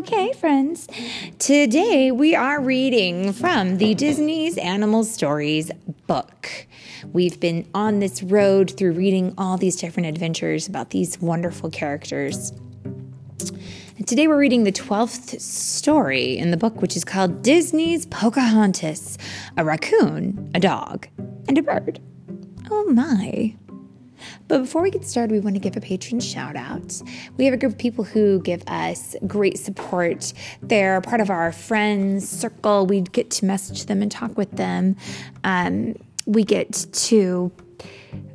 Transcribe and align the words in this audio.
Okay, 0.00 0.32
friends. 0.32 0.88
Today 1.38 2.10
we 2.10 2.34
are 2.34 2.58
reading 2.58 3.34
from 3.34 3.76
the 3.76 3.94
Disney's 3.94 4.56
Animal 4.56 5.04
Stories 5.04 5.70
book. 6.06 6.66
We've 7.12 7.38
been 7.38 7.68
on 7.74 7.98
this 7.98 8.22
road 8.22 8.74
through 8.78 8.92
reading 8.92 9.34
all 9.36 9.58
these 9.58 9.76
different 9.76 10.08
adventures 10.08 10.66
about 10.66 10.88
these 10.88 11.20
wonderful 11.20 11.68
characters. 11.68 12.50
And 13.98 14.08
today 14.08 14.26
we're 14.26 14.38
reading 14.38 14.64
the 14.64 14.72
12th 14.72 15.38
story 15.38 16.38
in 16.38 16.50
the 16.50 16.56
book, 16.56 16.80
which 16.80 16.96
is 16.96 17.04
called 17.04 17.42
Disney's 17.42 18.06
Pocahontas 18.06 19.18
A 19.58 19.64
raccoon, 19.66 20.50
a 20.54 20.60
dog, 20.60 21.08
and 21.46 21.58
a 21.58 21.62
bird. 21.62 22.00
Oh 22.70 22.90
my. 22.90 23.54
But 24.48 24.58
before 24.58 24.82
we 24.82 24.90
get 24.90 25.04
started, 25.04 25.32
we 25.32 25.40
want 25.40 25.56
to 25.56 25.60
give 25.60 25.76
a 25.76 25.80
patron 25.80 26.20
shout 26.20 26.56
out. 26.56 27.02
We 27.36 27.44
have 27.44 27.54
a 27.54 27.56
group 27.56 27.72
of 27.72 27.78
people 27.78 28.04
who 28.04 28.40
give 28.40 28.62
us 28.66 29.16
great 29.26 29.58
support. 29.58 30.32
They're 30.62 31.00
part 31.00 31.20
of 31.20 31.30
our 31.30 31.52
friends 31.52 32.28
circle. 32.28 32.86
We 32.86 33.02
get 33.02 33.30
to 33.32 33.44
message 33.44 33.86
them 33.86 34.02
and 34.02 34.10
talk 34.10 34.36
with 34.36 34.52
them. 34.52 34.96
Um, 35.44 35.96
we 36.26 36.44
get 36.44 36.86
to 36.92 37.50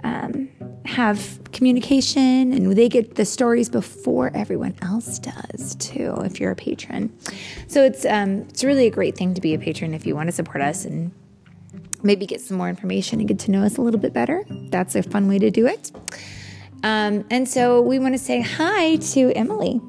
um, 0.04 0.50
have 0.86 1.40
communication 1.52 2.54
and 2.54 2.76
they 2.76 2.90
get 2.90 3.16
the 3.16 3.26
stories 3.26 3.70
before 3.70 4.32
everyone 4.36 4.76
else 4.82 5.20
does 5.20 5.76
too 5.76 6.16
if 6.24 6.40
you're 6.40 6.52
a 6.52 6.56
patron 6.56 7.16
so 7.68 7.84
it's 7.84 8.06
um, 8.06 8.42
it's 8.50 8.64
really 8.64 8.86
a 8.86 8.92
great 8.92 9.16
thing 9.16 9.34
to 9.34 9.42
be 9.42 9.54
a 9.54 9.60
patron 9.60 9.94
if 9.94 10.06
you 10.06 10.16
want 10.16 10.28
to 10.28 10.32
support 10.32 10.62
us 10.62 10.86
and 10.86 11.12
maybe 12.04 12.26
get 12.26 12.42
some 12.42 12.58
more 12.58 12.70
information 12.70 13.20
and 13.20 13.28
get 13.28 13.40
to 13.40 13.52
know 13.52 13.64
us 13.64 13.78
a 13.78 13.82
little 13.82 14.00
bit 14.00 14.14
better. 14.14 14.46
That's 14.50 14.96
a 14.96 15.04
fun 15.04 15.28
way 15.28 15.40
to 15.40 15.52
do 15.52 15.68
it. 15.68 15.92
Um, 16.84 17.26
and 17.32 17.48
so 17.50 17.82
we 17.82 18.00
want 18.00 18.14
to 18.14 18.20
say 18.20 18.42
hi 18.42 18.98
to 18.98 19.32
Emily 19.34 19.82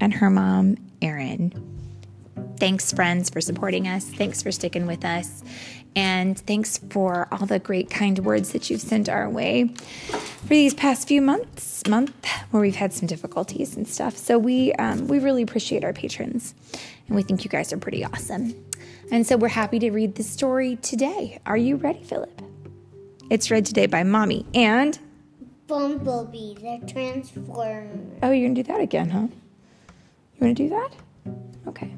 and 0.00 0.14
her 0.14 0.30
mom, 0.30 0.76
Erin. 1.02 1.52
Thanks, 2.58 2.92
friends, 2.92 3.30
for 3.30 3.40
supporting 3.40 3.88
us. 3.88 4.04
Thanks 4.04 4.42
for 4.42 4.52
sticking 4.52 4.86
with 4.86 5.04
us. 5.04 5.42
And 5.96 6.38
thanks 6.38 6.78
for 6.90 7.26
all 7.32 7.46
the 7.46 7.58
great, 7.58 7.90
kind 7.90 8.18
words 8.20 8.52
that 8.52 8.70
you've 8.70 8.80
sent 8.80 9.08
our 9.08 9.28
way 9.28 9.68
for 9.68 10.48
these 10.48 10.74
past 10.74 11.08
few 11.08 11.20
months, 11.20 11.82
month 11.88 12.14
where 12.50 12.60
we've 12.60 12.76
had 12.76 12.92
some 12.92 13.08
difficulties 13.08 13.76
and 13.76 13.88
stuff. 13.88 14.16
So 14.16 14.38
we 14.38 14.72
um, 14.74 15.08
we 15.08 15.18
really 15.18 15.42
appreciate 15.42 15.82
our 15.84 15.92
patrons, 15.92 16.54
and 17.08 17.16
we 17.16 17.22
think 17.22 17.42
you 17.42 17.50
guys 17.50 17.72
are 17.72 17.78
pretty 17.78 18.04
awesome. 18.04 18.67
And 19.10 19.26
so 19.26 19.38
we're 19.38 19.48
happy 19.48 19.78
to 19.78 19.90
read 19.90 20.16
the 20.16 20.22
story 20.22 20.76
today. 20.76 21.40
Are 21.46 21.56
you 21.56 21.76
ready, 21.76 22.02
Philip? 22.02 22.42
It's 23.30 23.50
read 23.50 23.64
today 23.64 23.86
by 23.86 24.02
Mommy 24.02 24.44
and 24.52 24.98
Bumblebee, 25.66 26.54
the 26.54 26.86
Transformer. 26.86 27.90
Oh, 28.22 28.30
you're 28.30 28.48
gonna 28.48 28.62
do 28.62 28.62
that 28.64 28.80
again, 28.80 29.08
huh? 29.08 29.28
You 29.28 30.40
wanna 30.40 30.54
do 30.54 30.68
that? 30.68 30.90
Okay. 31.66 31.94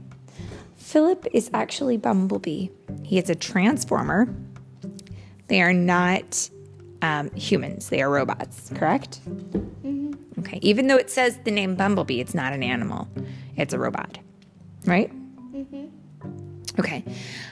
Philip 0.77 1.27
is 1.33 1.51
actually 1.53 1.97
Bumblebee. 1.97 2.69
He 3.03 3.19
is 3.19 3.29
a 3.29 3.35
transformer. 3.35 4.33
They 5.49 5.63
are 5.63 5.73
not 5.73 6.49
um, 7.03 7.31
humans, 7.35 7.89
they 7.89 8.03
are 8.03 8.11
robots, 8.11 8.71
correct? 8.75 9.21
Mm-hmm. 9.29 10.13
Okay. 10.41 10.61
Even 10.63 10.87
though 10.87 10.97
it 10.97 11.11
says 11.11 11.39
the 11.45 11.51
name 11.51 11.75
Bumblebee, 11.75 12.21
it's 12.21 12.35
not 12.35 12.53
an 12.53 12.63
animal, 12.63 13.09
it's 13.57 13.75
a 13.75 13.79
robot, 13.79 14.19
right? 14.85 15.13
Okay. 16.81 17.05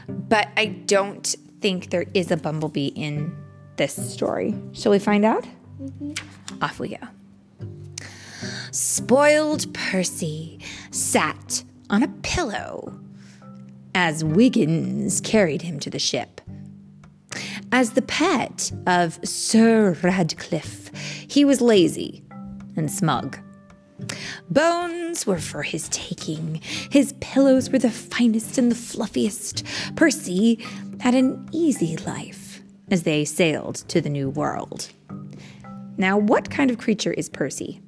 But 0.08 0.48
I 0.56 0.66
don't 0.66 1.26
think 1.60 1.90
there 1.90 2.06
is 2.14 2.30
a 2.30 2.36
bumblebee 2.36 2.88
in 2.88 3.36
this 3.76 3.94
story. 4.12 4.54
Shall 4.72 4.92
we 4.92 4.98
find 4.98 5.24
out? 5.24 5.44
Mm-hmm. 5.80 6.62
Off 6.62 6.78
we 6.80 6.88
go. 6.88 7.06
Spoiled 8.70 9.72
Percy 9.74 10.60
sat 10.90 11.64
on 11.90 12.02
a 12.02 12.08
pillow 12.22 13.00
as 13.94 14.22
Wiggins 14.22 15.20
carried 15.20 15.62
him 15.62 15.80
to 15.80 15.90
the 15.90 15.98
ship. 15.98 16.40
As 17.72 17.92
the 17.92 18.02
pet 18.02 18.72
of 18.86 19.18
Sir 19.24 19.96
Ratcliffe, 20.02 20.90
he 21.28 21.44
was 21.44 21.60
lazy 21.60 22.24
and 22.76 22.90
smug. 22.90 23.38
Bones 24.50 25.26
were 25.26 25.38
for 25.38 25.62
his 25.62 25.88
taking. 25.90 26.60
His 26.90 27.12
pillows 27.20 27.70
were 27.70 27.78
the 27.78 27.90
finest 27.90 28.56
and 28.56 28.70
the 28.70 28.76
fluffiest. 28.76 29.62
Percy 29.94 30.64
had 31.00 31.14
an 31.14 31.48
easy 31.52 31.96
life 31.98 32.62
as 32.90 33.02
they 33.02 33.24
sailed 33.24 33.76
to 33.88 34.00
the 34.00 34.08
new 34.08 34.30
world. 34.30 34.88
Now, 35.98 36.16
what 36.16 36.50
kind 36.50 36.70
of 36.70 36.78
creature 36.78 37.12
is 37.12 37.28
Percy? 37.28 37.82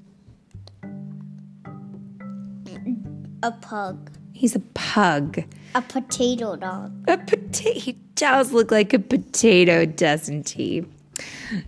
A 3.42 3.52
pug. 3.52 4.10
He's 4.32 4.54
a 4.54 4.60
pug. 4.74 5.42
A 5.74 5.80
potato 5.80 6.56
dog. 6.56 6.92
A 7.08 7.16
potato. 7.16 7.78
He 7.78 7.92
does 8.16 8.52
look 8.52 8.70
like 8.70 8.92
a 8.92 8.98
potato, 8.98 9.86
doesn't 9.86 10.50
he? 10.50 10.84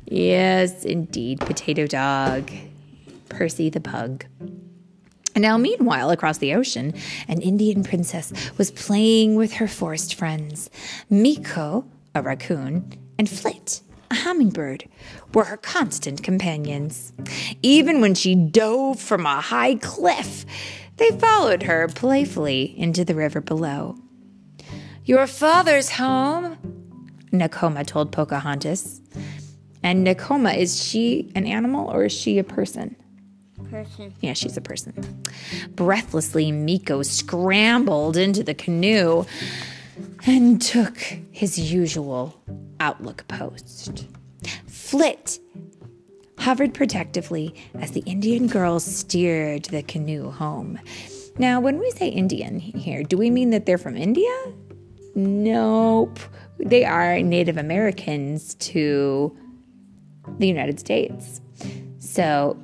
Yes, 0.06 0.84
indeed, 0.84 1.40
potato 1.40 1.86
dog. 1.86 2.50
Percy 3.30 3.70
the 3.70 3.80
pug. 3.80 4.26
Now, 5.34 5.56
meanwhile, 5.56 6.10
across 6.10 6.38
the 6.38 6.54
ocean, 6.54 6.94
an 7.26 7.40
Indian 7.40 7.82
princess 7.82 8.32
was 8.58 8.70
playing 8.70 9.34
with 9.36 9.54
her 9.54 9.68
forest 9.68 10.14
friends. 10.14 10.68
Meeko, 11.10 11.86
a 12.14 12.22
raccoon, 12.22 12.94
and 13.18 13.28
Flit, 13.28 13.80
a 14.10 14.14
hummingbird, 14.14 14.88
were 15.32 15.44
her 15.44 15.56
constant 15.56 16.22
companions. 16.22 17.12
Even 17.62 18.00
when 18.00 18.14
she 18.14 18.34
dove 18.34 19.00
from 19.00 19.24
a 19.24 19.40
high 19.40 19.76
cliff, 19.76 20.44
they 20.96 21.10
followed 21.12 21.62
her 21.62 21.88
playfully 21.88 22.78
into 22.78 23.04
the 23.04 23.14
river 23.14 23.40
below. 23.40 23.96
Your 25.04 25.26
father's 25.26 25.90
home, 25.90 26.58
Nakoma 27.32 27.86
told 27.86 28.12
Pocahontas. 28.12 29.00
And 29.82 30.06
Nakoma, 30.06 30.56
is 30.56 30.80
she 30.84 31.32
an 31.34 31.46
animal 31.46 31.90
or 31.90 32.04
is 32.04 32.12
she 32.12 32.38
a 32.38 32.44
person? 32.44 32.94
Person. 33.84 34.14
Yeah, 34.20 34.32
she's 34.32 34.56
a 34.56 34.60
person. 34.60 35.22
Breathlessly, 35.74 36.52
Meeko 36.52 37.04
scrambled 37.04 38.16
into 38.16 38.42
the 38.42 38.54
canoe 38.54 39.24
and 40.26 40.60
took 40.60 40.98
his 41.30 41.58
usual 41.58 42.40
outlook 42.80 43.26
post. 43.28 44.06
Flit 44.66 45.38
hovered 46.38 46.74
protectively 46.74 47.54
as 47.80 47.92
the 47.92 48.00
Indian 48.00 48.46
girls 48.46 48.84
steered 48.84 49.64
the 49.66 49.82
canoe 49.82 50.30
home. 50.30 50.78
Now, 51.38 51.60
when 51.60 51.78
we 51.78 51.90
say 51.92 52.08
Indian 52.08 52.58
here, 52.58 53.02
do 53.02 53.16
we 53.16 53.30
mean 53.30 53.50
that 53.50 53.64
they're 53.64 53.78
from 53.78 53.96
India? 53.96 54.30
Nope. 55.14 56.18
They 56.58 56.84
are 56.84 57.20
Native 57.20 57.56
Americans 57.56 58.54
to 58.56 59.36
the 60.38 60.46
United 60.46 60.78
States. 60.78 61.40
So 61.98 62.56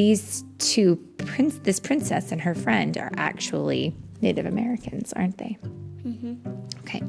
these 0.00 0.44
two 0.56 0.96
prince 1.18 1.58
this 1.58 1.78
princess 1.78 2.32
and 2.32 2.40
her 2.40 2.54
friend 2.54 2.96
are 2.96 3.10
actually 3.16 3.94
Native 4.22 4.46
Americans, 4.46 5.12
aren't 5.12 5.36
they? 5.36 5.58
Mm-hmm. 6.06 6.36
Okay. 6.80 7.00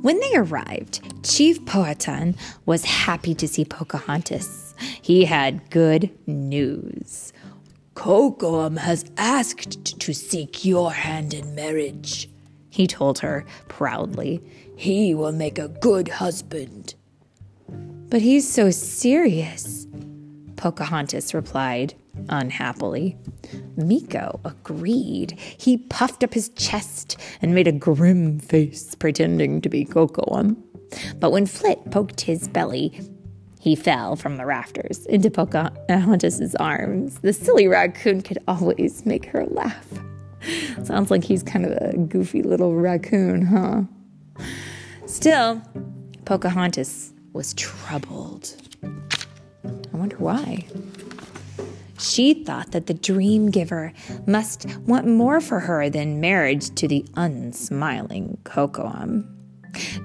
When 0.00 0.18
they 0.18 0.36
arrived, 0.36 1.02
Chief 1.22 1.62
Powhatan 1.66 2.34
was 2.64 2.86
happy 2.86 3.34
to 3.34 3.46
see 3.46 3.66
Pocahontas. 3.66 4.74
He 5.02 5.26
had 5.26 5.68
good 5.68 6.08
news. 6.26 7.34
Kocoum 7.94 8.78
has 8.78 9.04
asked 9.18 10.00
to 10.00 10.14
seek 10.14 10.64
your 10.64 10.92
hand 10.92 11.34
in 11.34 11.54
marriage, 11.54 12.30
he 12.70 12.86
told 12.86 13.18
her 13.18 13.44
proudly. 13.68 14.40
He 14.76 15.14
will 15.14 15.32
make 15.32 15.58
a 15.58 15.68
good 15.68 16.08
husband. 16.08 16.94
But 18.08 18.22
he's 18.22 18.50
so 18.50 18.70
serious, 18.70 19.87
Pocahontas 20.58 21.32
replied 21.32 21.94
unhappily. 22.28 23.16
Meeko 23.78 24.40
agreed. 24.44 25.38
He 25.38 25.78
puffed 25.78 26.24
up 26.24 26.34
his 26.34 26.50
chest 26.50 27.16
and 27.40 27.54
made 27.54 27.68
a 27.68 27.72
grim 27.72 28.40
face, 28.40 28.94
pretending 28.96 29.60
to 29.62 29.68
be 29.68 29.84
Kocoum. 29.84 30.56
But 31.20 31.30
when 31.30 31.46
Flit 31.46 31.90
poked 31.90 32.22
his 32.22 32.48
belly, 32.48 33.00
he 33.60 33.76
fell 33.76 34.16
from 34.16 34.36
the 34.36 34.46
rafters 34.46 35.06
into 35.06 35.30
Pocahontas's 35.30 36.54
arms. 36.56 37.20
The 37.20 37.32
silly 37.32 37.68
raccoon 37.68 38.22
could 38.22 38.38
always 38.48 39.06
make 39.06 39.26
her 39.26 39.46
laugh. 39.46 39.86
Sounds 40.82 41.10
like 41.10 41.24
he's 41.24 41.42
kind 41.42 41.66
of 41.66 41.72
a 41.72 41.96
goofy 41.96 42.42
little 42.42 42.74
raccoon, 42.74 43.46
huh? 43.46 43.82
Still, 45.06 45.62
Pocahontas 46.24 47.12
was 47.32 47.54
troubled. 47.54 48.54
Why. 50.18 50.66
She 51.98 52.44
thought 52.44 52.72
that 52.72 52.86
the 52.86 52.94
dream 52.94 53.50
giver 53.50 53.92
must 54.26 54.66
want 54.80 55.06
more 55.06 55.40
for 55.40 55.60
her 55.60 55.90
than 55.90 56.20
marriage 56.20 56.74
to 56.76 56.86
the 56.86 57.04
unsmiling 57.16 58.38
Kocoum. 58.44 59.26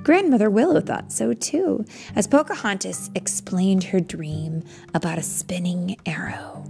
Grandmother 0.03 0.49
Willow 0.49 0.81
thought 0.81 1.11
so 1.11 1.33
too, 1.33 1.85
as 2.15 2.27
Pocahontas 2.27 3.09
explained 3.15 3.85
her 3.85 3.99
dream 3.99 4.63
about 4.93 5.17
a 5.17 5.23
spinning 5.23 5.97
arrow. 6.05 6.65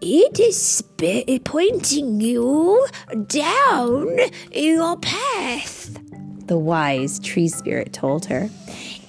It 0.00 0.38
is 0.38 0.60
sp- 0.60 1.44
pointing 1.44 2.20
you 2.20 2.86
down 3.26 4.18
your 4.52 4.98
path, 4.98 5.98
the 6.46 6.58
wise 6.58 7.18
tree 7.20 7.48
spirit 7.48 7.92
told 7.94 8.26
her. 8.26 8.50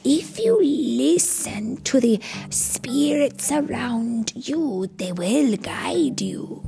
If 0.07 0.39
you 0.39 0.61
listen 0.63 1.77
to 1.77 1.99
the 1.99 2.19
spirits 2.51 3.51
around 3.51 4.33
you, 4.35 4.87
they 4.97 5.11
will 5.11 5.57
guide 5.57 6.21
you. 6.21 6.61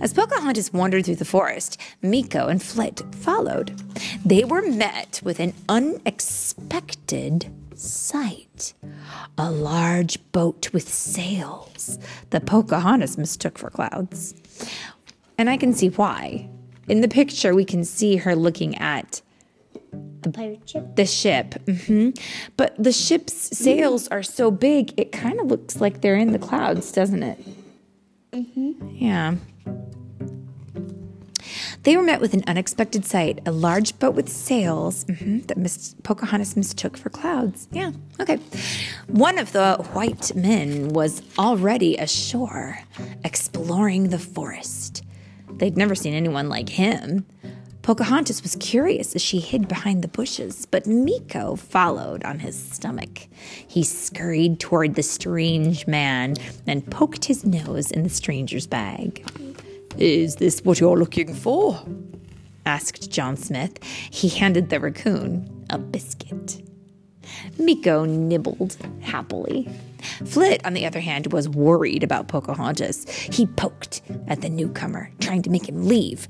As 0.00 0.12
Pocahontas 0.12 0.72
wandered 0.72 1.04
through 1.04 1.16
the 1.16 1.24
forest, 1.24 1.80
Meeko 2.00 2.48
and 2.48 2.62
Flit 2.62 3.02
followed. 3.16 3.76
They 4.24 4.44
were 4.44 4.62
met 4.62 5.20
with 5.24 5.40
an 5.40 5.54
unexpected 5.68 7.52
sight 7.74 8.74
a 9.36 9.50
large 9.50 10.18
boat 10.32 10.72
with 10.72 10.88
sails 10.88 11.98
that 12.30 12.46
Pocahontas 12.46 13.18
mistook 13.18 13.58
for 13.58 13.70
clouds. 13.70 14.34
And 15.36 15.50
I 15.50 15.56
can 15.56 15.72
see 15.72 15.88
why. 15.88 16.48
In 16.86 17.00
the 17.00 17.08
picture, 17.08 17.54
we 17.54 17.64
can 17.64 17.84
see 17.84 18.16
her 18.16 18.36
looking 18.36 18.76
at 18.78 19.22
A 20.24 20.30
pirate 20.30 20.68
ship. 20.68 20.96
the 20.96 21.04
ship. 21.06 21.54
hmm 21.68 22.10
But 22.56 22.74
the 22.82 22.92
ship's 22.92 23.56
sails 23.56 24.08
are 24.08 24.22
so 24.22 24.50
big, 24.50 24.94
it 24.96 25.12
kind 25.12 25.40
of 25.40 25.46
looks 25.48 25.80
like 25.80 26.00
they're 26.00 26.16
in 26.16 26.32
the 26.32 26.38
clouds, 26.38 26.92
doesn't 26.92 27.22
it? 27.22 27.38
Mm-hmm. 28.32 28.88
Yeah. 28.96 29.34
They 31.82 31.96
were 31.96 32.02
met 32.04 32.20
with 32.20 32.32
an 32.32 32.44
unexpected 32.46 33.04
sight 33.04 33.40
a 33.44 33.50
large 33.50 33.98
boat 33.98 34.14
with 34.14 34.28
sails 34.28 35.04
mhm, 35.06 35.44
that 35.48 35.58
Miss 35.58 35.96
Pocahontas 36.04 36.56
mistook 36.56 36.96
for 36.96 37.10
clouds. 37.10 37.66
Yeah, 37.72 37.90
okay. 38.20 38.38
One 39.08 39.36
of 39.38 39.50
the 39.52 39.76
white 39.92 40.32
men 40.36 40.90
was 40.90 41.22
already 41.38 41.96
ashore, 41.96 42.78
exploring 43.24 44.10
the 44.10 44.18
forest. 44.20 45.02
They'd 45.56 45.76
never 45.76 45.96
seen 45.96 46.14
anyone 46.14 46.48
like 46.48 46.68
him. 46.68 47.26
Pocahontas 47.82 48.44
was 48.44 48.54
curious 48.60 49.16
as 49.16 49.22
she 49.22 49.40
hid 49.40 49.66
behind 49.66 50.02
the 50.02 50.08
bushes, 50.08 50.66
but 50.66 50.84
Meeko 50.84 51.58
followed 51.58 52.22
on 52.22 52.38
his 52.38 52.56
stomach. 52.56 53.26
He 53.66 53.82
scurried 53.82 54.60
toward 54.60 54.94
the 54.94 55.02
strange 55.02 55.88
man 55.88 56.36
and 56.66 56.88
poked 56.88 57.24
his 57.24 57.44
nose 57.44 57.90
in 57.90 58.04
the 58.04 58.08
stranger's 58.08 58.68
bag. 58.68 59.26
Is 59.98 60.36
this 60.36 60.64
what 60.64 60.78
you're 60.78 60.96
looking 60.96 61.34
for? 61.34 61.84
asked 62.64 63.10
John 63.10 63.36
Smith. 63.36 63.82
He 63.82 64.28
handed 64.28 64.70
the 64.70 64.78
raccoon 64.78 65.66
a 65.70 65.78
biscuit. 65.78 66.62
Meeko 67.58 68.08
nibbled 68.08 68.76
happily. 69.00 69.68
Flit, 70.24 70.64
on 70.64 70.74
the 70.74 70.86
other 70.86 71.00
hand, 71.00 71.32
was 71.32 71.48
worried 71.48 72.04
about 72.04 72.28
Pocahontas. 72.28 73.08
He 73.08 73.46
poked 73.46 74.02
at 74.28 74.40
the 74.40 74.48
newcomer, 74.48 75.10
trying 75.20 75.42
to 75.42 75.50
make 75.50 75.68
him 75.68 75.86
leave. 75.86 76.28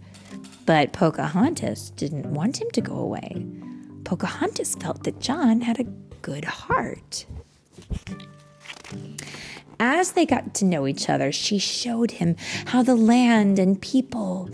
But 0.65 0.93
Pocahontas 0.93 1.91
didn't 1.91 2.33
want 2.33 2.61
him 2.61 2.71
to 2.73 2.81
go 2.81 2.97
away. 2.97 3.45
Pocahontas 4.05 4.77
felt 4.77 5.05
that 5.05 5.21
John 5.21 5.61
had 5.61 5.81
a 5.81 5.85
good 6.23 6.45
heart. 6.45 7.27
As 9.81 10.13
they 10.13 10.25
got 10.25 10.55
to 10.55 10.65
know 10.65 10.87
each 10.87 11.09
other, 11.09 11.33
she 11.33 11.59
showed 11.59 12.13
him 12.13 12.37
how 12.67 12.83
the 12.83 12.95
land 12.95 13.59
and 13.59 13.81
people, 13.81 14.49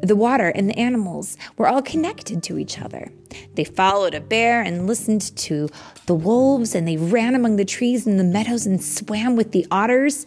the 0.00 0.14
water 0.14 0.50
and 0.50 0.70
the 0.70 0.78
animals 0.78 1.36
were 1.56 1.66
all 1.66 1.82
connected 1.82 2.44
to 2.44 2.58
each 2.58 2.80
other. 2.80 3.10
They 3.54 3.64
followed 3.64 4.14
a 4.14 4.20
bear 4.20 4.62
and 4.62 4.86
listened 4.86 5.36
to 5.38 5.68
the 6.06 6.14
wolves, 6.14 6.76
and 6.76 6.86
they 6.86 6.96
ran 6.96 7.34
among 7.34 7.56
the 7.56 7.64
trees 7.64 8.06
in 8.06 8.16
the 8.16 8.24
meadows 8.24 8.66
and 8.66 8.82
swam 8.82 9.34
with 9.34 9.50
the 9.50 9.66
otters. 9.72 10.24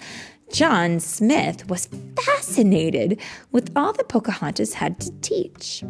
John 0.51 0.99
Smith 0.99 1.69
was 1.69 1.87
fascinated 2.25 3.19
with 3.51 3.71
all 3.75 3.93
that 3.93 4.09
Pocahontas 4.09 4.73
had 4.73 4.99
to 4.99 5.11
teach. 5.21 5.83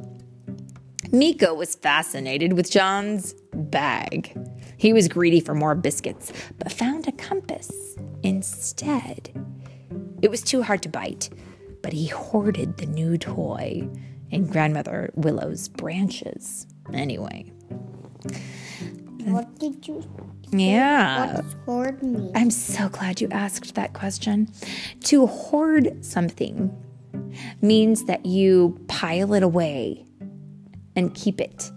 Meeko 1.08 1.56
was 1.56 1.76
fascinated 1.76 2.54
with 2.54 2.72
John's 2.72 3.34
bag. 3.54 4.38
He 4.78 4.94
was 4.94 5.08
greedy 5.08 5.40
for 5.40 5.56
more 5.56 5.76
biscuits, 5.76 6.32
but 6.58 6.72
found 6.72 7.08
a 7.08 7.12
compass 7.12 7.98
instead. 8.24 9.32
It 10.22 10.30
was 10.30 10.42
too 10.42 10.62
hard 10.62 10.84
to 10.84 10.90
bite, 10.90 11.30
but 11.82 11.92
he 11.92 12.08
hoarded 12.08 12.78
the 12.78 12.86
new 12.86 13.18
toy 13.18 13.90
in 14.30 14.46
Grandmother 14.46 15.12
Willow's 15.16 15.68
branches 15.70 16.68
anyway. 16.94 17.52
What 19.26 19.60
did 19.60 19.88
you? 19.88 20.04
Yeah. 20.52 21.34
What 21.34 21.44
does 21.44 21.56
hoard 21.66 22.04
mean? 22.04 22.32
I'm 22.36 22.52
so 22.52 22.90
glad 22.90 23.22
you 23.22 23.28
asked 23.32 23.76
that 23.76 23.94
question. 23.94 24.50
To 25.06 25.28
hoard 25.28 26.04
something 26.04 26.76
means 27.62 28.06
that 28.06 28.26
you 28.26 28.80
pile 28.88 29.34
it 29.34 29.44
away 29.44 30.06
and 30.96 31.14
keep 31.14 31.40
it. 31.40 31.72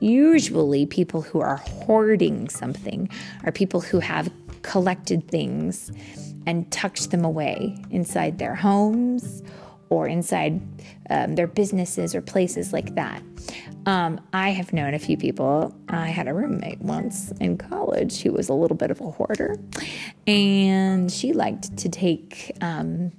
Usually, 0.00 0.86
people 0.86 1.22
who 1.22 1.40
are 1.40 1.56
hoarding 1.56 2.48
something 2.48 3.08
are 3.44 3.50
people 3.50 3.80
who 3.80 3.98
have 3.98 4.30
collected 4.62 5.28
things 5.28 5.90
and 6.46 6.70
tucked 6.70 7.10
them 7.10 7.24
away 7.24 7.76
inside 7.90 8.38
their 8.38 8.54
homes 8.54 9.42
or 9.90 10.06
inside 10.06 10.60
um, 11.10 11.34
their 11.34 11.46
businesses 11.46 12.14
or 12.14 12.20
places 12.20 12.72
like 12.72 12.94
that. 12.94 13.22
Um, 13.86 14.20
I 14.32 14.50
have 14.50 14.72
known 14.72 14.94
a 14.94 14.98
few 14.98 15.16
people. 15.16 15.74
I 15.88 16.08
had 16.08 16.28
a 16.28 16.34
roommate 16.34 16.80
once 16.80 17.32
in 17.40 17.56
college 17.56 18.20
who 18.22 18.32
was 18.32 18.48
a 18.48 18.54
little 18.54 18.76
bit 18.76 18.90
of 18.90 19.00
a 19.00 19.10
hoarder, 19.10 19.56
and 20.26 21.10
she 21.10 21.32
liked 21.32 21.76
to 21.78 21.88
take 21.88 22.52
um, 22.60 23.12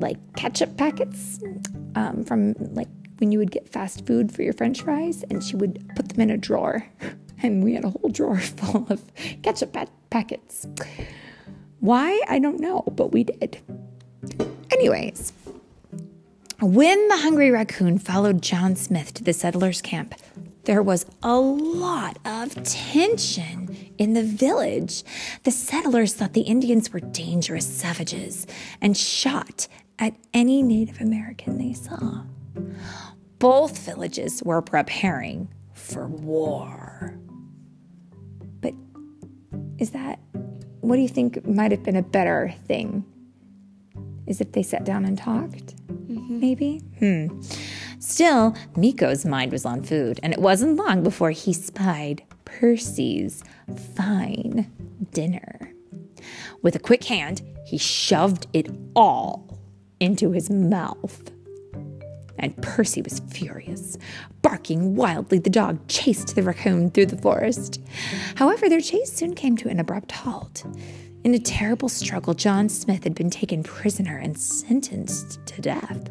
like 0.00 0.18
ketchup 0.34 0.76
packets 0.76 1.40
um, 1.94 2.24
from 2.24 2.54
like 2.72 2.88
when 3.18 3.32
you 3.32 3.38
would 3.38 3.50
get 3.50 3.68
fast 3.68 4.06
food 4.06 4.32
for 4.32 4.42
your 4.42 4.52
french 4.52 4.82
fries, 4.82 5.24
and 5.30 5.42
she 5.42 5.56
would 5.56 5.88
put 5.94 6.08
them 6.08 6.20
in 6.20 6.30
a 6.30 6.36
drawer. 6.36 6.86
And 7.42 7.62
we 7.62 7.74
had 7.74 7.84
a 7.84 7.90
whole 7.90 8.08
drawer 8.10 8.38
full 8.40 8.86
of 8.88 9.02
ketchup 9.42 9.74
pa- 9.74 9.84
packets. 10.08 10.66
Why? 11.80 12.18
I 12.28 12.38
don't 12.38 12.58
know, 12.60 12.82
but 12.92 13.12
we 13.12 13.24
did. 13.24 13.60
Anyways, 14.72 15.34
when 16.60 17.08
the 17.08 17.18
hungry 17.18 17.50
raccoon 17.50 17.98
followed 17.98 18.40
John 18.40 18.76
Smith 18.76 19.12
to 19.14 19.24
the 19.24 19.32
settlers' 19.32 19.82
camp, 19.82 20.14
there 20.64 20.82
was 20.82 21.06
a 21.22 21.38
lot 21.38 22.18
of 22.24 22.62
tension 22.64 23.92
in 23.98 24.14
the 24.14 24.24
village. 24.24 25.04
The 25.44 25.50
settlers 25.50 26.14
thought 26.14 26.32
the 26.32 26.40
Indians 26.40 26.92
were 26.92 27.00
dangerous 27.00 27.66
savages 27.66 28.46
and 28.80 28.96
shot 28.96 29.68
at 29.98 30.14
any 30.34 30.62
Native 30.62 31.00
American 31.00 31.58
they 31.58 31.72
saw. 31.72 32.22
Both 33.38 33.78
villages 33.78 34.42
were 34.42 34.62
preparing 34.62 35.48
for 35.74 36.08
war. 36.08 37.18
But 38.60 38.72
is 39.78 39.90
that, 39.90 40.18
what 40.80 40.96
do 40.96 41.02
you 41.02 41.08
think 41.08 41.46
might 41.46 41.70
have 41.70 41.82
been 41.82 41.96
a 41.96 42.02
better 42.02 42.54
thing? 42.66 43.04
Is 44.26 44.40
if 44.40 44.52
they 44.52 44.62
sat 44.62 44.84
down 44.84 45.04
and 45.04 45.16
talked? 45.16 45.74
Maybe? 46.08 46.78
Hmm. 46.98 47.40
Still, 47.98 48.54
Meeko's 48.76 49.24
mind 49.24 49.52
was 49.52 49.64
on 49.64 49.82
food, 49.82 50.20
and 50.22 50.32
it 50.32 50.40
wasn't 50.40 50.76
long 50.76 51.02
before 51.02 51.30
he 51.30 51.52
spied 51.52 52.22
Percy's 52.44 53.42
fine 53.94 54.70
dinner. 55.12 55.72
With 56.62 56.74
a 56.74 56.80
quick 56.80 57.04
hand, 57.04 57.42
he 57.64 57.78
shoved 57.78 58.46
it 58.52 58.68
all 58.94 59.58
into 60.00 60.32
his 60.32 60.50
mouth. 60.50 61.30
And 62.38 62.60
Percy 62.62 63.02
was 63.02 63.20
furious. 63.30 63.96
Barking 64.42 64.94
wildly, 64.94 65.38
the 65.38 65.50
dog 65.50 65.86
chased 65.88 66.34
the 66.34 66.42
raccoon 66.42 66.90
through 66.90 67.06
the 67.06 67.16
forest. 67.16 67.80
However, 68.36 68.68
their 68.68 68.80
chase 68.80 69.12
soon 69.12 69.34
came 69.34 69.56
to 69.56 69.68
an 69.68 69.80
abrupt 69.80 70.12
halt. 70.12 70.64
In 71.26 71.34
a 71.34 71.40
terrible 71.40 71.88
struggle, 71.88 72.34
John 72.34 72.68
Smith 72.68 73.02
had 73.02 73.16
been 73.16 73.30
taken 73.30 73.64
prisoner 73.64 74.16
and 74.16 74.38
sentenced 74.38 75.44
to 75.46 75.60
death. 75.60 76.08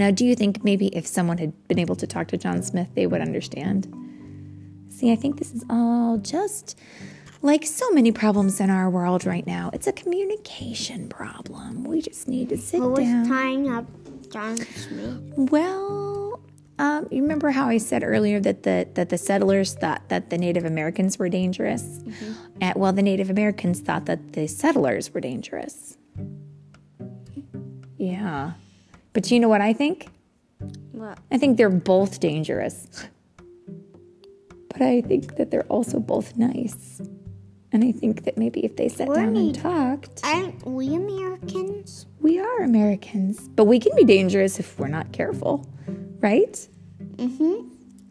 Now, 0.00 0.10
do 0.10 0.26
you 0.26 0.34
think 0.34 0.64
maybe 0.64 0.88
if 0.88 1.06
someone 1.06 1.38
had 1.38 1.52
been 1.68 1.78
able 1.78 1.94
to 1.94 2.08
talk 2.08 2.26
to 2.26 2.36
John 2.36 2.60
Smith, 2.64 2.88
they 2.96 3.06
would 3.06 3.20
understand? 3.20 3.86
See, 4.88 5.12
I 5.12 5.14
think 5.14 5.38
this 5.38 5.54
is 5.54 5.64
all 5.70 6.18
just 6.18 6.76
like 7.40 7.64
so 7.64 7.88
many 7.92 8.10
problems 8.10 8.58
in 8.58 8.68
our 8.68 8.90
world 8.90 9.24
right 9.24 9.46
now. 9.46 9.70
It's 9.72 9.86
a 9.86 9.92
communication 9.92 11.08
problem. 11.08 11.84
We 11.84 12.02
just 12.02 12.26
need 12.26 12.48
to 12.48 12.58
sit 12.58 12.80
down. 12.80 12.96
Who 12.96 13.20
was 13.20 13.28
tying 13.28 13.70
up 13.72 13.86
John 14.28 14.56
Smith? 14.56 15.20
Well, 15.36 16.40
um, 16.80 17.06
you 17.12 17.22
remember 17.22 17.50
how 17.50 17.68
I 17.68 17.78
said 17.78 18.02
earlier 18.02 18.40
that 18.40 18.64
the 18.64 18.88
that 18.94 19.08
the 19.08 19.18
settlers 19.18 19.74
thought 19.74 20.08
that 20.08 20.30
the 20.30 20.36
Native 20.36 20.64
Americans 20.64 21.16
were 21.16 21.28
dangerous? 21.28 22.00
Uh, 22.60 22.72
well, 22.74 22.92
the 22.92 23.02
Native 23.02 23.30
Americans 23.30 23.80
thought 23.80 24.06
that 24.06 24.32
the 24.32 24.46
settlers 24.46 25.12
were 25.12 25.20
dangerous. 25.20 25.96
Yeah, 27.98 28.52
but 29.12 29.30
you 29.30 29.40
know 29.40 29.48
what 29.48 29.60
I 29.60 29.72
think? 29.72 30.08
What? 30.92 31.18
I 31.30 31.38
think 31.38 31.56
they're 31.56 31.70
both 31.70 32.20
dangerous. 32.20 32.86
But 34.68 34.82
I 34.82 35.00
think 35.00 35.36
that 35.36 35.50
they're 35.50 35.64
also 35.64 35.98
both 36.00 36.36
nice. 36.36 37.00
And 37.72 37.84
I 37.84 37.92
think 37.92 38.24
that 38.24 38.38
maybe 38.38 38.64
if 38.64 38.76
they 38.76 38.88
sat 38.88 39.08
We're 39.08 39.16
down 39.16 39.36
and 39.36 39.54
talked, 39.54 40.20
Aren't 40.24 40.66
we 40.66 40.94
Americans? 40.94 42.06
we 42.20 42.38
are 42.38 42.62
Americans, 42.62 43.48
but 43.48 43.64
we 43.64 43.78
can 43.78 43.94
be 43.96 44.04
dangerous 44.04 44.58
if 44.58 44.78
we're 44.78 44.88
not 44.88 45.12
careful, 45.12 45.66
right? 46.20 46.68
Mm-hmm. 47.16 47.68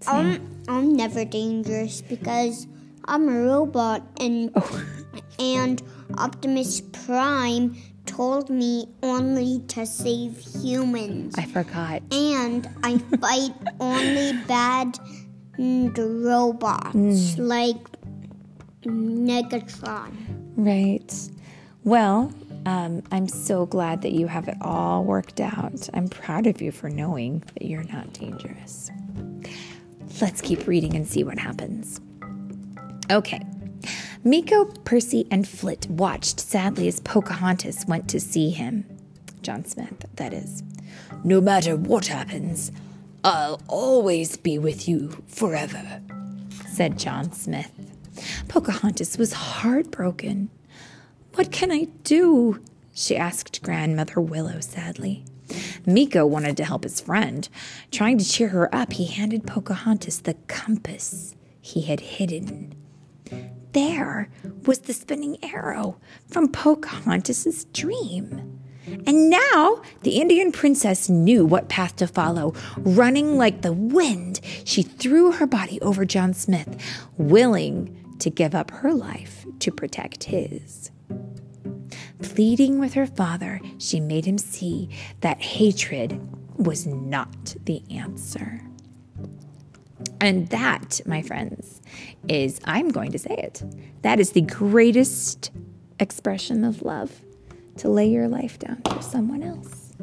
I'm, 0.07 0.63
I'm 0.67 0.95
never 0.95 1.25
dangerous 1.25 2.01
because 2.01 2.67
I'm 3.07 3.29
a 3.29 3.43
robot 3.45 4.03
and 4.19 4.51
Oh, 4.55 4.85
and 5.39 5.81
Optimus 6.17 6.81
Prime 6.81 7.75
told 8.05 8.49
me 8.49 8.87
only 9.03 9.61
to 9.67 9.85
save 9.85 10.37
humans. 10.37 11.35
I 11.37 11.45
forgot. 11.45 12.01
And 12.11 12.67
I 12.83 12.97
fight 13.19 13.53
only 13.79 14.33
bad 14.47 14.97
mm, 15.57 16.25
robots 16.25 17.37
like 17.37 17.77
Negatron. 18.83 20.13
Right. 20.55 21.29
Well, 21.83 22.31
um, 22.65 23.03
I'm 23.11 23.27
so 23.27 23.65
glad 23.65 24.01
that 24.03 24.13
you 24.13 24.27
have 24.27 24.47
it 24.47 24.57
all 24.61 25.03
worked 25.03 25.39
out. 25.39 25.89
I'm 25.93 26.07
proud 26.07 26.47
of 26.47 26.61
you 26.61 26.71
for 26.71 26.89
knowing 26.89 27.43
that 27.53 27.65
you're 27.65 27.83
not 27.83 28.13
dangerous. 28.13 28.89
Let's 30.21 30.41
keep 30.41 30.65
reading 30.65 30.95
and 30.95 31.07
see 31.07 31.23
what 31.23 31.37
happens. 31.37 31.99
Okay. 33.11 33.41
Meeko, 34.25 34.83
Percy, 34.83 35.27
and 35.29 35.47
Flit 35.47 35.87
watched 35.89 36.39
sadly 36.39 36.87
as 36.87 36.99
Pocahontas 37.01 37.85
went 37.87 38.09
to 38.09 38.19
see 38.19 38.49
him. 38.49 38.85
John 39.43 39.63
Smith, 39.65 40.05
that 40.15 40.33
is. 40.33 40.63
No 41.23 41.39
matter 41.39 41.75
what 41.75 42.07
happens, 42.07 42.71
I'll 43.23 43.61
always 43.67 44.37
be 44.37 44.57
with 44.57 44.87
you 44.87 45.23
forever, 45.27 46.01
said 46.67 46.97
John 46.97 47.31
Smith. 47.31 47.71
Pocahontas 48.47 49.17
was 49.17 49.33
heartbroken. 49.33 50.49
What 51.35 51.51
can 51.51 51.71
I 51.71 51.85
do? 52.03 52.61
she 52.93 53.15
asked 53.15 53.61
Grandmother 53.61 54.19
Willow 54.21 54.61
sadly. 54.61 55.25
Meeko 55.85 56.27
wanted 56.27 56.57
to 56.57 56.65
help 56.65 56.83
his 56.83 57.01
friend. 57.01 57.47
Trying 57.91 58.17
to 58.17 58.25
cheer 58.25 58.47
her 58.49 58.73
up, 58.73 58.93
he 58.93 59.05
handed 59.05 59.45
Pocahontas 59.45 60.21
the 60.21 60.35
compass 60.47 61.35
he 61.61 61.81
had 61.81 61.99
hidden. 61.99 62.73
There 63.71 64.29
was 64.65 64.79
the 64.79 64.93
spinning 64.93 65.37
arrow 65.43 65.99
from 66.27 66.51
Pocahontas's 66.51 67.65
dream. 67.65 68.61
And 68.87 69.29
now 69.29 69.81
the 70.03 70.21
Indian 70.21 70.51
princess 70.51 71.09
knew 71.09 71.45
what 71.45 71.69
path 71.69 71.95
to 71.97 72.07
follow. 72.07 72.53
Running 72.77 73.37
like 73.37 73.61
the 73.61 73.73
wind, 73.73 74.41
she 74.63 74.83
threw 74.83 75.31
her 75.33 75.47
body 75.47 75.81
over 75.81 76.05
John 76.05 76.33
Smith, 76.33 76.79
willing 77.17 78.15
to 78.19 78.29
give 78.29 78.55
up 78.55 78.71
her 78.71 78.93
life 78.93 79.45
to 79.59 79.71
protect 79.71 80.25
his. 80.25 80.91
Pleading 82.21 82.79
with 82.79 82.93
her 82.93 83.07
father, 83.07 83.59
she 83.77 83.99
made 83.99 84.25
him 84.25 84.37
see 84.37 84.89
that 85.21 85.41
hatred 85.41 86.19
was 86.57 86.85
not 86.85 87.55
the 87.65 87.83
answer. 87.89 88.61
And 90.21 90.47
that, 90.49 91.01
my 91.05 91.21
friends, 91.21 91.81
is, 92.27 92.59
I'm 92.65 92.89
going 92.89 93.11
to 93.11 93.19
say 93.19 93.35
it, 93.35 93.63
that 94.01 94.19
is 94.19 94.31
the 94.31 94.41
greatest 94.41 95.51
expression 95.99 96.63
of 96.63 96.81
love 96.81 97.21
to 97.77 97.89
lay 97.89 98.07
your 98.07 98.27
life 98.27 98.57
down 98.59 98.81
for 98.89 99.01
someone 99.01 99.43
else. 99.43 99.93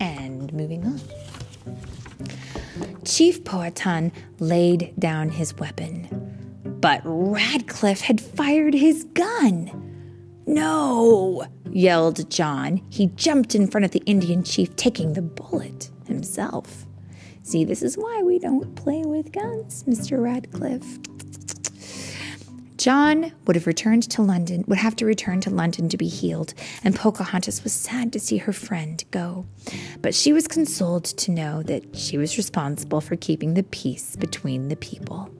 And 0.00 0.52
moving 0.52 0.84
on. 0.86 1.00
Chief 3.04 3.44
Powhatan 3.44 4.12
laid 4.38 4.92
down 4.98 5.30
his 5.30 5.54
weapon, 5.54 6.08
but 6.80 7.00
Ratcliffe 7.04 8.00
had 8.00 8.20
fired 8.20 8.74
his 8.74 9.04
gun. 9.14 9.70
No, 10.46 11.44
yelled 11.70 12.30
John. 12.30 12.80
He 12.90 13.08
jumped 13.16 13.54
in 13.54 13.66
front 13.66 13.84
of 13.84 13.90
the 13.90 14.02
Indian 14.06 14.42
chief, 14.44 14.74
taking 14.76 15.12
the 15.12 15.22
bullet 15.22 15.90
himself. 16.06 16.86
See, 17.48 17.64
this 17.64 17.82
is 17.82 17.96
why 17.96 18.22
we 18.22 18.38
don't 18.38 18.74
play 18.74 19.04
with 19.06 19.32
guns, 19.32 19.82
Mr. 19.84 20.22
Ratcliffe. 20.22 20.98
John 22.76 23.32
would 23.46 23.56
have 23.56 23.66
returned 23.66 24.02
to 24.10 24.20
London, 24.20 24.64
would 24.66 24.76
have 24.76 24.94
to 24.96 25.06
return 25.06 25.40
to 25.40 25.48
London 25.48 25.88
to 25.88 25.96
be 25.96 26.08
healed, 26.08 26.52
and 26.84 26.94
Pocahontas 26.94 27.64
was 27.64 27.72
sad 27.72 28.12
to 28.12 28.20
see 28.20 28.36
her 28.36 28.52
friend 28.52 29.02
go. 29.12 29.46
But 30.02 30.14
she 30.14 30.34
was 30.34 30.46
consoled 30.46 31.04
to 31.04 31.30
know 31.30 31.62
that 31.62 31.96
she 31.96 32.18
was 32.18 32.36
responsible 32.36 33.00
for 33.00 33.16
keeping 33.16 33.54
the 33.54 33.62
peace 33.62 34.14
between 34.14 34.68
the 34.68 34.76
people. 34.76 35.30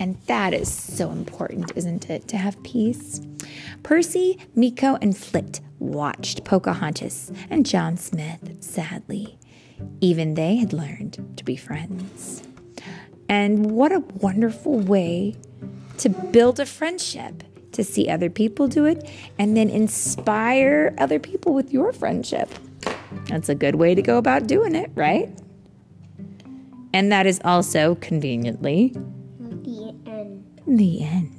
And 0.00 0.16
that 0.26 0.54
is 0.54 0.68
so 0.68 1.12
important, 1.12 1.70
isn't 1.76 2.10
it, 2.10 2.26
to 2.26 2.36
have 2.36 2.60
peace? 2.64 3.20
Percy, 3.84 4.40
Meeko, 4.56 4.98
and 5.00 5.16
Flit 5.16 5.60
watched 5.78 6.42
Pocahontas 6.42 7.30
and 7.48 7.64
John 7.64 7.96
Smith 7.96 8.56
sadly. 8.58 9.38
Even 10.00 10.34
they 10.34 10.56
had 10.56 10.72
learned 10.72 11.34
to 11.36 11.44
be 11.44 11.56
friends. 11.56 12.42
And 13.28 13.70
what 13.72 13.92
a 13.92 14.00
wonderful 14.20 14.78
way 14.78 15.36
to 15.98 16.08
build 16.08 16.60
a 16.60 16.66
friendship, 16.66 17.42
to 17.72 17.84
see 17.84 18.08
other 18.08 18.30
people 18.30 18.68
do 18.68 18.86
it, 18.86 19.08
and 19.38 19.56
then 19.56 19.68
inspire 19.68 20.94
other 20.98 21.18
people 21.18 21.52
with 21.52 21.72
your 21.72 21.92
friendship. 21.92 22.48
That's 23.26 23.48
a 23.48 23.54
good 23.54 23.74
way 23.74 23.94
to 23.94 24.02
go 24.02 24.16
about 24.18 24.46
doing 24.46 24.74
it, 24.74 24.90
right? 24.94 25.28
And 26.92 27.12
that 27.12 27.26
is 27.26 27.40
also 27.44 27.96
conveniently 27.96 28.94
The 29.38 29.94
end. 30.06 30.60
the 30.66 31.02
end. 31.02 31.37